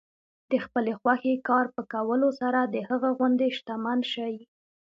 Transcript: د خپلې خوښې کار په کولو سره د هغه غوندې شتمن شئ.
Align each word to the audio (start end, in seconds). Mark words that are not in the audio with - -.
د 0.51 0.53
خپلې 0.65 0.91
خوښې 0.99 1.33
کار 1.47 1.65
په 1.75 1.81
کولو 1.93 2.29
سره 2.41 2.59
د 2.63 2.75
هغه 2.89 3.09
غوندې 3.17 3.47
شتمن 3.57 3.99
شئ. 4.11 4.35